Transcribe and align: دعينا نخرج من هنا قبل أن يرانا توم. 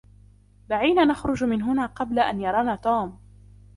دعينا 0.69 1.05
نخرج 1.05 1.43
من 1.43 1.61
هنا 1.61 1.85
قبل 1.85 2.19
أن 2.19 2.41
يرانا 2.41 2.75
توم. 2.75 3.19